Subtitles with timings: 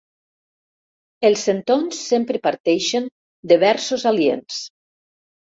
[1.29, 3.07] Els centons sempre parteixen
[3.53, 4.65] de versos aliens.